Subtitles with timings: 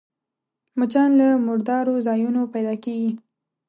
[0.77, 3.11] مچان له مردارو ځایونو پيدا کېږي